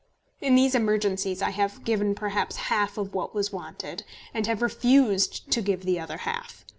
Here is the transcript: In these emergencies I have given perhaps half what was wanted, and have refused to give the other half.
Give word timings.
In 0.39 0.55
these 0.55 0.73
emergencies 0.73 1.43
I 1.43 1.51
have 1.51 1.83
given 1.83 2.15
perhaps 2.15 2.55
half 2.55 2.97
what 2.97 3.35
was 3.35 3.51
wanted, 3.53 4.03
and 4.33 4.47
have 4.47 4.63
refused 4.63 5.51
to 5.51 5.61
give 5.61 5.85
the 5.85 5.99
other 5.99 6.17
half. 6.17 6.65